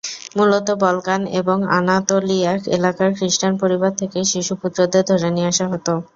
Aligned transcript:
মূলত 0.37 0.67
বলকান 0.83 1.21
এবং 1.39 1.57
আনাতোলিয়া 1.77 2.53
এলাকার 2.77 3.09
খ্রিস্টান 3.17 3.53
পরিবার 3.61 3.91
থেকেই 4.01 4.25
শিশু 4.33 4.53
পুত্রদের 4.61 5.03
ধরে 5.09 5.27
নিয়ে 5.35 5.49
আসা 5.51 5.65
হতো। 5.71 5.93